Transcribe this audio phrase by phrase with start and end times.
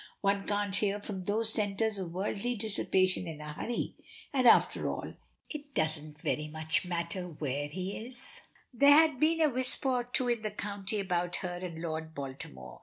[0.21, 3.93] One can't hear from those centres of worldly dissipation in a hurry.
[4.33, 5.15] And after all, it
[5.53, 8.41] really doesn't very much matter where he is!
[8.73, 12.79] There had been a whisper or two in the County about her and Lord Baltimore.